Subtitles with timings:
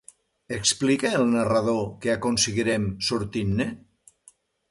[0.55, 3.71] Explica el narrador que aconseguiren sortir-ne?